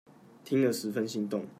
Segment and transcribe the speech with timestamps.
[0.43, 1.45] 聽了十分心動